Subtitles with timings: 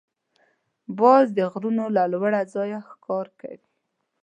[0.99, 3.67] باز د غرونو له لوړ ځایه ښکار کوي